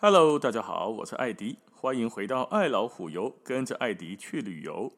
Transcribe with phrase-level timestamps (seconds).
[0.00, 4.92] Hello，大家好，我是艾迪，欢迎回到爱老虎游，跟着艾迪去旅游。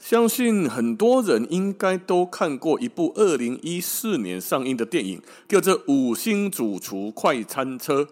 [0.00, 8.02] 相信很多人应该都看过一部二零一四年上映的电影，叫做《五星主厨快餐车》，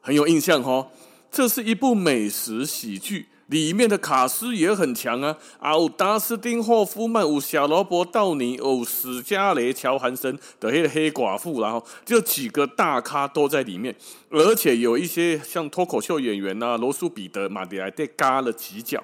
[0.00, 0.90] 很有印象哦。
[1.30, 3.26] 这是一部美食喜剧。
[3.48, 13.94] 里面的卡斯也很强啊，啊有达斯汀·霍夫曼，有小罗伯·道尼，有史嘉蕾·乔韩森的黑黑寡妇，然后这几个大咖都在里面，
[14.30, 19.02] 而且有一些像脱口秀演员啊，罗素·彼得、马蒂莱蒂嘎了几脚。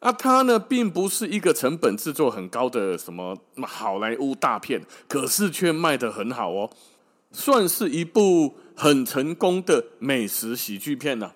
[0.00, 6.70] 啊，它呢并不是一个成本制作很高的什么好莱坞大片，可是却卖得很好哦，
[7.32, 11.32] 算是一部很成功的美食喜剧片呢、啊。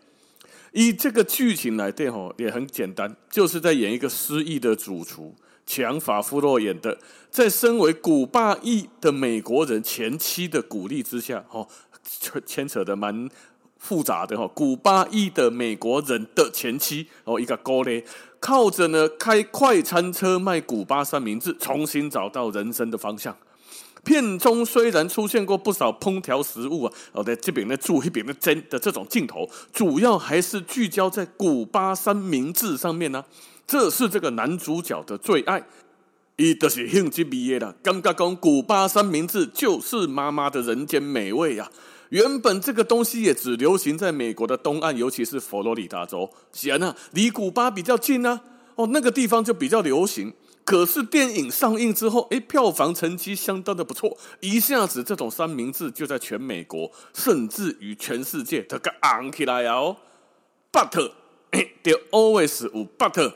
[0.73, 5.35] 以这个剧情来对吼，也很简单，就是在演一个失忆的主厨，
[5.67, 6.99] 强法夫洛演的，
[7.31, 11.69] 在身为古巴裔的美国人前妻的鼓励之下，吼，
[12.45, 13.29] 牵扯的蛮
[13.79, 18.05] 复杂的吼，古巴裔的美国人的前妻哦，一个高嘞，
[18.39, 23.37] 靠着呢开快餐车卖古巴三明治，重新找到人生的方向。
[24.09, 33.27] 片中虽然出现过不少烹调食物啊，哦，在这边的煮，那边的蒸的这种镜头，主要还是聚焦在古巴三明治上面呢、啊。
[33.67, 35.63] 这是这个男主角的最爱，
[36.37, 37.77] 伊都是兴趣毕业了。
[37.83, 41.73] 刚刚讲古巴三明治就是妈妈的人间美味呀、啊。
[42.09, 48.41] 原本这个东西也只流行在美国的东岸，尤其是佛罗里达州，显然啊，离古巴比较近呢、啊，
[48.77, 50.33] 哦，那个地方就比较流行。
[50.69, 59.97] 可是电影上映之后，诶，票房成绩相当的不错，一下子这种三明治就在全美国，甚至于全世界都给昂起来哦。
[60.71, 61.13] But，
[61.83, 63.33] 就 always 有 But，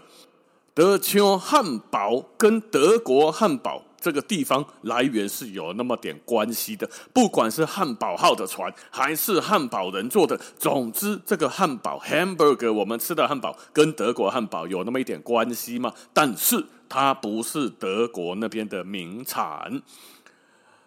[0.74, 16.66] 德秋汉堡跟德国汉堡这个地方来源是有那么点关系的，不管是汉堡号的船，还是汉堡人做的，总之这个汉堡 Hamburger 我们吃的汉堡跟德国汉堡有那么一点关系嘛，但是。
[16.94, 19.80] 它不是德国那边的名产。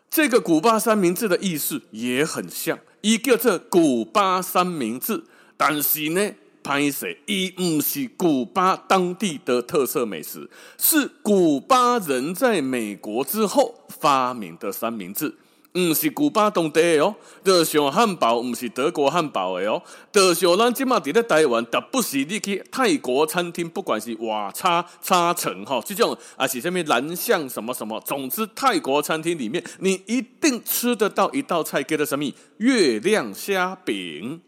[0.07, 5.23] 这个古巴三明治的意思也很像，一个叫古巴三明治，
[5.57, 6.31] 但是呢，
[6.65, 10.49] 拍摄一不是古巴当地的特色美食，
[10.79, 15.35] 是古巴人在美国之后发明的三明治。
[15.71, 19.83] 不是古巴当地的哦，德式汉堡不是德国汉堡的哦。
[20.09, 32.25] 德式咱今嘛在台湾，但不是你去泰国餐厅，不管是瓦叉叉城哈，这种啊是什么南象什么什么，总之泰国餐厅里面，你一定吃得到一道菜叫做什么
[32.57, 34.39] 月亮虾饼。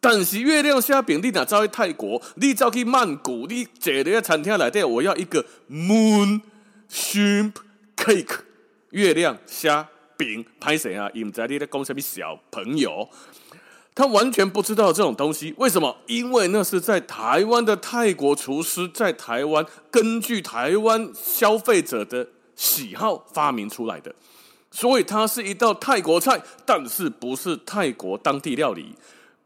[0.00, 6.40] 但是月亮虾饼，你哪走去泰国，你走去曼谷，你坐那个餐厅来的，我要一个 Moon
[6.90, 7.52] Shrimp
[7.96, 8.40] Cake
[8.90, 9.88] 月亮虾。
[10.16, 11.08] 饼拍谁啊？
[11.14, 13.08] 因在你的公司里小朋友，
[13.94, 15.54] 他完全不知道这种东西。
[15.58, 15.96] 为什么？
[16.08, 22.26] 因为那是在台湾的泰国厨师在台湾根据台湾消费者的
[22.56, 24.12] 喜好发明出来的，
[24.72, 28.96] 所以它是一道泰国菜，但是不是泰国当地料理。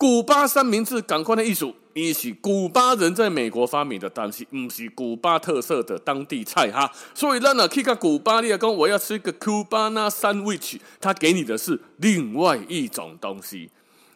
[0.03, 1.73] 古巴三明治，感官的艺术。
[1.95, 6.91] 也是古巴人在美国发明的，但是不是古巴特色的当地菜哈。
[7.15, 13.71] 所以让呢，去个古巴，你讲我要吃一个古巴那 sandwich，他给你的是另外一种东西。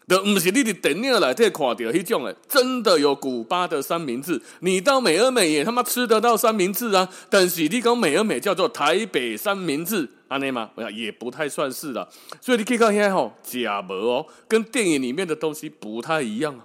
[0.08, 4.40] 都不是你的电影里头看到那种的，真的有古巴的三明治。
[4.60, 7.08] 你到美而美也他妈吃得到三明治啊！
[7.28, 10.70] 但是你讲美而美叫做台北三明治，安内吗？
[10.94, 12.08] 也不太算是了。
[12.40, 16.64] 所以你可以看现在吼假模哦，跟电影里面的东西不太一样啊。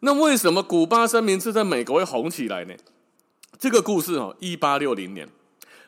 [0.00, 2.74] 那为什么古巴三明治在美国会红起来呢？
[3.58, 5.28] 这个故事哦，一八六零年，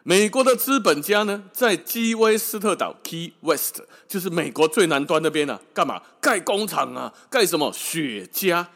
[0.03, 7.13] 美国的资本家呢，在基威斯特岛 （Key West） 就是美国最南端那边啊，干嘛盖工厂啊？
[7.29, 8.67] 盖什么雪茄？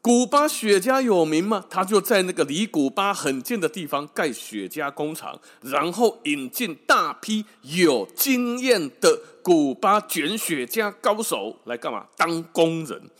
[0.00, 1.62] 古巴雪茄有名吗？
[1.68, 12.06] 他就在那个离古巴很近的地方盖雪茄工厂，然后引进大批有经验的古巴卷雪茄高手来干嘛？
[12.16, 13.10] 当工人。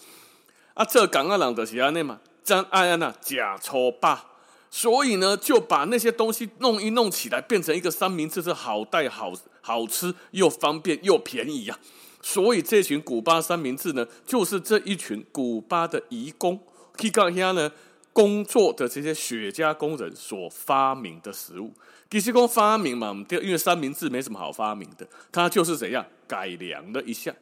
[0.72, 4.24] 啊，这港澳人的是安内嘛，真爱安呐假丑霸，
[4.70, 11.78] 所以呢，就把那些东西弄一弄起来，变成一个三明治，是好带、好好吃又方便又便宜呀、
[12.22, 16.60] 所以这群古巴三明治呢，就是这一群古巴的移工，
[16.98, 17.72] 去干啥呢？
[18.12, 21.72] 工作的这些雪茄工人所发明的食物。
[22.10, 27.32] 其实讲发明嘛，因为三明治没什么好发明的，它就是怎样改良了一下。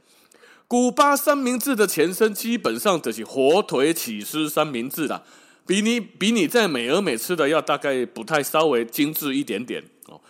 [0.69, 5.23] 古巴三明治的前身基本上就是火腿起司三明治啦。
[5.67, 10.21] 比你比你在美而美吃的要大概不太稍微精致一点点哦。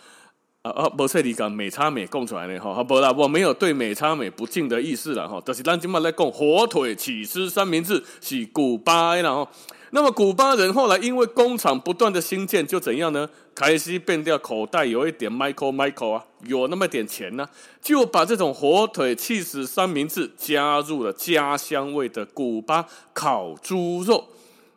[0.63, 5.39] 啊啊，不是你讲美差美供出来的哈，好不啦，我没有对美差美不敬的意思了哈。
[5.45, 9.47] 就是咱今麦来讲火腿起司三明治是古巴的然后。
[9.91, 13.29] 那么古巴人后来因为工厂不断的兴建，就怎样呢？
[13.55, 17.47] 开始变掉口袋有一点 Michael Michael 啊，有那么点钱呢、
[17.81, 24.27] 就把这种火腿起司三明治加入了家乡味的古巴烤猪肉，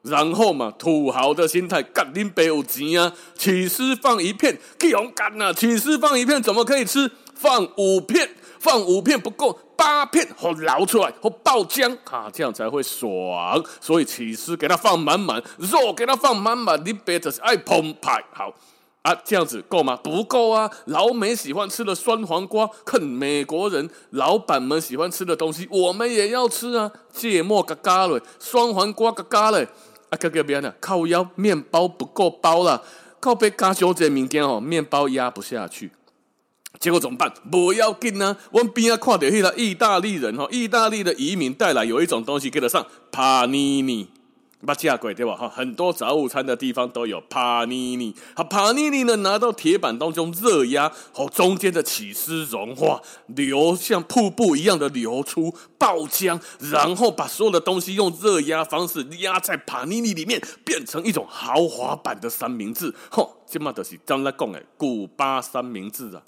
[0.03, 7.11] 然后嘛，土豪的心态，干恁爸有钱啊，起司放一片，去勇敢呐，起司放一片怎么可以吃？
[7.35, 8.29] 放五片。
[8.61, 13.65] 放五片不够，八片好捞出来，好爆浆 啊，这样才会爽。
[13.81, 18.23] 所以起司给它放满满，肉给它放满满，你别只是爱澎湃。
[18.35, 18.53] 好
[19.01, 19.97] 啊，这样子够吗？
[20.05, 20.71] 不够啊！
[20.85, 26.93] 老美喜欢吃的酸黄瓜，看美国人老板们喜欢吃的东西，我们也要吃啊！
[27.11, 29.67] 芥末嘎嘎嘞，酸黄瓜嘎嘎嘞，
[30.11, 32.83] 啊，哥哥别呢，靠腰面包不够包了，
[33.19, 35.93] 靠背加小姐明天哦，面包压不下去。
[36.79, 37.33] 结果怎么办？
[37.51, 44.09] 不要紧呢、啊，我们边啊看到迄个意大利人哈，意大利的移民带来有一种东西，叫做上帕尼尼，
[44.67, 45.35] 把价贵对吧？
[45.35, 48.15] 哈，很多早午餐的地方都有帕尼尼。
[48.35, 62.95] 好，帕尼尼呢，拿到铁板当中热压，好，中间的起司融化，流像瀑布一样的流出爆浆，然后把所有的东西用热压方式压在帕尼尼里面，变成一种豪华版的三明治。
[63.11, 66.23] 吼，这嘛就是咱来讲的古巴三明治啊。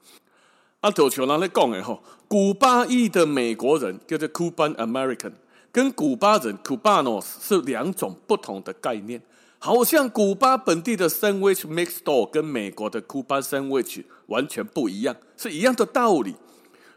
[0.81, 5.32] 阿头球拿来讲的吼，古巴裔的美国人叫做 Cuban American，
[5.72, 9.22] 跟古巴人 Cubanos 是两种不同的概念。
[9.58, 16.34] 好像古巴本地的 Sandwich mixture 跟美国的 Cuban Sandwich 完全不一样，是一样的道理。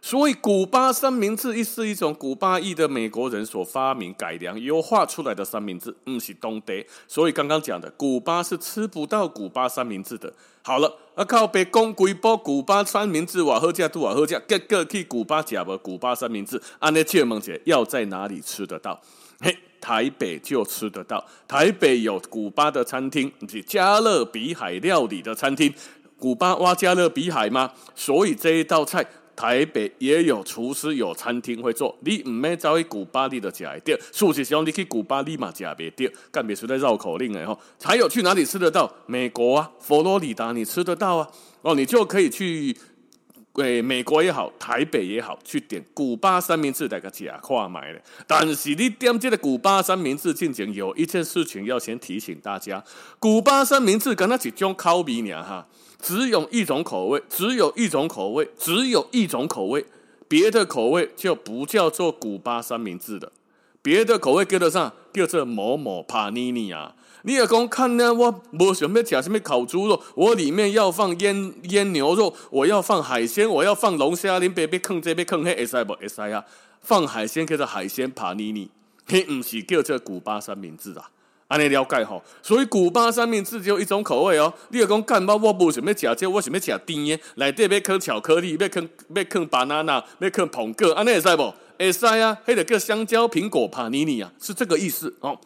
[0.05, 6.85] 所以，古巴三明治亦是一种古巴裔的美国人所发明、改良、优化出来的三明治，不是当地。
[7.07, 10.31] 所以，刚刚讲的古巴是吃不到古巴三明治的。
[10.61, 19.01] 好了，啊靠北讲几波古巴三明治，瓦好价都瓦好价，结果去古巴吃无古巴三明治，安尼借问者要在哪里吃得到？
[19.39, 21.25] 嘿，台北就吃得到。
[21.47, 25.73] 台北有古巴的餐厅，是加勒比海料理的餐厅。
[26.19, 27.71] 古巴挖加勒比海吗？
[27.95, 29.03] 所以这一道菜。
[29.35, 37.59] 台北也有厨师有餐厅会做，你唔免走去古巴你就吃得到，事实上你去古巴你嘛吃不到，干别说在绕口令诶吼。
[37.83, 38.91] 还有去哪里吃得到？
[39.05, 41.27] 美国啊，佛罗里达你吃得到啊，
[41.61, 42.75] 哦，你就可以去，
[43.55, 48.01] 诶、美国也好，台北也好，去点古巴三明治来个假话买的。
[48.25, 52.83] 但是你点这个古巴三明治进前，有一件事情要先提醒大家，
[53.19, 55.67] 古巴三明治跟它一种口味尔哈。
[56.05, 59.83] 只有一种口味，只有一种口味，只有一种口味，
[60.27, 63.31] 别的口味就不叫做古巴三明治的。
[63.81, 66.93] 别的口味叫得上叫做某某帕尼尼啊！
[67.23, 75.95] 你也讲看呢，我我想要吃什么烤猪肉，我里面要放腌腌牛肉，我要放海鲜，我要放龙虾，你别别坑这边坑黑，会使不？
[75.95, 76.45] 会使啊！
[76.81, 78.69] 放海鲜叫做海鲜帕尼尼，
[79.07, 81.09] 嘿，不是叫做古巴三明治啊！
[81.47, 84.51] 安尼了解吼，所以古巴三明治只有一种口味哦。
[84.69, 87.19] 你要讲干巴，我不想要食这，我想要食甜的。
[87.35, 91.53] 内底要啃巧克力，要啃要啃 banana，要啃苹果，安尼会使不？
[91.77, 95.39] 会使啊，迄个叫香蕉苹果帕尼尼啊，是这个意思哦。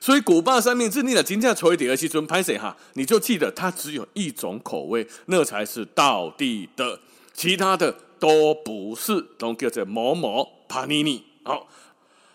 [0.00, 6.98] 所以古巴三明治，你若真正吹点而去尊拍谁哈，你就记得它只有一种口味，那才是道地的，
[7.34, 11.22] 其他的都不是，都叫做某某帕尼尼。
[11.42, 11.68] 好。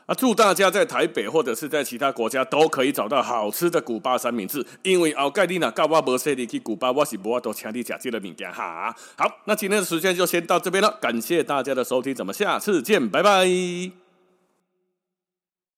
[0.06, 0.14] 啊！
[0.14, 4.66] 祝大家在台北或者是在其他国家都可以找到好吃的古巴三明治。
[4.84, 8.96] 因为奥盖你若到我无说你去古巴，我是无法度请你吃这个物件哈。
[9.18, 14.05] 好，那今天的时间就先到这边了，感谢大家的收听，咱们下次见，拜拜。